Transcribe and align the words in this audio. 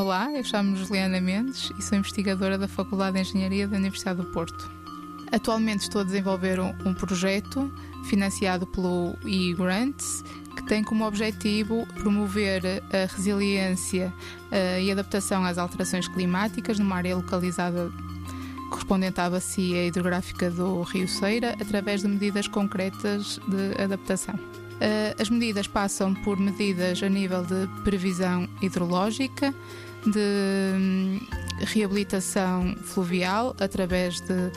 Olá, 0.00 0.32
eu 0.32 0.42
chamo-me 0.42 0.78
Juliana 0.78 1.20
Mendes 1.20 1.70
e 1.78 1.82
sou 1.82 1.98
investigadora 1.98 2.56
da 2.56 2.66
Faculdade 2.66 3.16
de 3.16 3.20
Engenharia 3.20 3.68
da 3.68 3.76
Universidade 3.76 4.22
do 4.22 4.32
Porto. 4.32 4.70
Atualmente 5.30 5.82
estou 5.82 6.00
a 6.00 6.04
desenvolver 6.04 6.58
um, 6.58 6.94
projeto 6.94 7.70
financiado 8.08 8.66
pelo 8.66 9.14
e-Grants 9.26 10.24
que 10.56 10.64
tem 10.64 10.82
como 10.82 11.06
objetivo 11.06 11.86
promover 11.96 12.62
a 12.90 13.14
resiliência 13.14 14.10
uh, 14.50 14.80
e 14.80 14.90
adaptação 14.90 15.44
às 15.44 15.58
alterações 15.58 16.08
climáticas 16.08 16.78
numa 16.78 16.96
área 16.96 17.14
localizada 17.14 17.92
correspondente 18.70 19.20
à 19.20 19.28
bacia 19.28 19.86
hidrográfica 19.86 20.50
do 20.50 20.80
Rio 20.80 21.08
Ceira 21.08 21.54
através 21.60 22.00
de 22.00 22.08
medidas 22.08 22.48
concretas 22.48 23.38
de 23.46 23.82
adaptação. 23.82 24.59
Eh, 24.80 25.14
as 25.18 25.28
medidas 25.28 25.66
passam 25.66 26.14
por 26.14 26.38
medidas 26.38 27.02
a 27.02 27.08
nível 27.08 27.44
de 27.44 27.66
previsão 27.84 28.48
hidrológica, 28.62 29.54
de 30.06 30.18
hum, 30.74 31.20
reabilitação 31.58 32.74
fluvial 32.82 33.54
através 33.60 34.20
de 34.22 34.32
uh, 34.32 34.50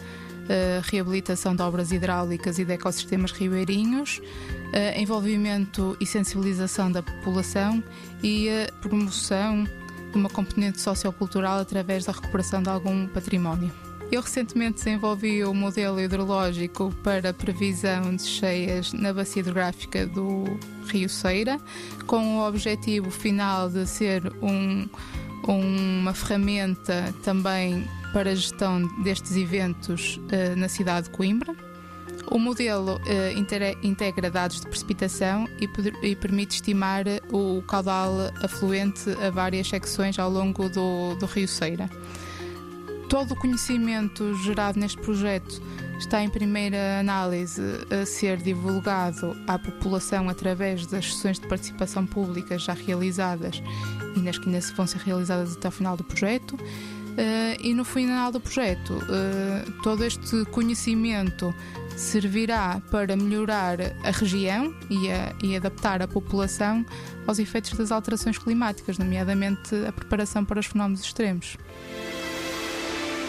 reabilitação 0.84 1.56
de 1.56 1.62
obras 1.62 1.92
hidráulicas 1.92 2.60
e 2.60 2.66
de 2.66 2.74
ecossistemas 2.74 3.32
ribeirinhos, 3.32 4.20
uh, 4.20 5.00
envolvimento 5.00 5.98
e 6.00 6.06
sensibilização 6.06 6.92
da 6.92 7.04
população 7.04 7.84
e 8.22 8.50
a 8.50 8.72
promoção 8.80 9.66
de 9.66 10.18
uma 10.18 10.30
componente 10.30 10.80
sociocultural 10.80 11.60
através 11.60 12.06
da 12.06 12.14
recuperação 12.14 12.62
de 12.62 12.70
algum 12.70 13.08
património. 13.08 13.72
Eu 14.14 14.22
recentemente 14.22 14.76
desenvolvi 14.76 15.44
o 15.44 15.56
modelo 15.56 16.00
hidrológico 16.00 16.94
para 17.04 17.34
previsão 17.34 18.16
de 18.16 18.22
cheias 18.22 18.94
na 18.94 19.12
bacia 19.12 19.40
hidrográfica 19.40 20.06
do 20.06 20.44
Rio 20.86 21.10
Ceira, 21.10 21.60
com 22.06 22.38
o 22.38 22.48
objetivo 22.48 23.10
final 23.10 23.72
de 23.72 23.88
ser 23.88 24.32
um, 24.40 24.88
uma 25.48 26.14
ferramenta 26.14 27.12
também 27.24 27.90
para 28.14 28.30
a 28.30 28.36
gestão 28.36 28.86
destes 29.02 29.36
eventos 29.36 30.18
uh, 30.18 30.56
na 30.58 30.70
cidade 30.70 31.08
de 31.08 31.16
Coimbra. 31.16 31.56
O 32.30 32.38
modelo 32.38 32.98
uh, 32.98 33.82
integra 33.82 34.30
dados 34.30 34.62
de 34.62 34.68
precipitação 34.68 35.48
e, 35.60 35.68
e, 36.08 36.16
permite 36.16 36.58
estimar 36.58 37.06
o 37.32 37.64
caudal 37.64 38.12
afluente 38.44 39.10
a 39.26 39.32
várias 39.32 39.68
secções 39.68 40.20
ao 40.20 40.30
longo 40.30 40.70
do, 40.70 41.16
do 41.16 41.26
Rio 41.26 41.48
Ceira. 41.48 41.90
Todo 43.10 43.34
o 43.34 43.36
conhecimento 43.36 44.34
gerado 44.36 44.80
neste 44.80 44.98
projeto 44.98 45.62
está 45.98 46.24
em 46.24 46.30
primeira 46.30 47.00
análise 47.00 47.62
a 47.90 48.06
ser 48.06 48.38
divulgado 48.38 49.36
à 49.48 49.58
população 49.58 50.30
através 50.30 50.86
das 50.86 51.14
sessões 51.14 51.40
de 51.40 51.48
participação 51.48 52.06
pública 52.06 52.58
já 52.58 52.74
realizadas 52.74 53.62
e 54.16 54.20
nas 54.20 54.38
que 54.38 54.50
ainda 54.50 54.60
vão 54.76 54.88
ser 54.88 55.00
realizadas 55.00 55.56
até 55.56 55.68
ao 55.68 55.72
final 55.72 55.96
do 55.96 56.04
projeto. 56.04 56.56
Uh, 56.56 57.62
e 57.62 57.76
no 57.76 57.86
final 57.86 58.32
do 58.32 58.40
projeto, 58.40 58.94
uh, 58.94 59.72
todo 59.84 60.04
este 60.04 60.46
conhecimento 60.46 61.54
servirá 61.96 62.82
para 62.90 63.16
melhorar 63.16 63.78
a 64.04 64.10
região 64.10 64.74
e, 64.90 65.12
a, 65.12 65.32
e 65.44 65.56
adaptar 65.56 66.02
a 66.02 66.08
população 66.08 66.84
aos 67.28 67.38
efeitos 67.38 67.72
das 67.74 67.92
alterações 67.92 68.40
climáticas, 68.40 68.98
nomeadamente 68.98 69.76
a 69.88 69.92
preparação 69.92 70.44
para 70.44 70.60
os 70.60 70.66
fenómenos 70.66 71.02
extremos. 71.02 71.56